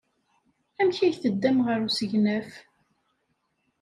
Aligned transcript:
Amek 0.79 0.97
ay 1.05 1.13
teddam 1.15 1.57
ɣer 1.65 1.79
usegnaf? 1.87 2.51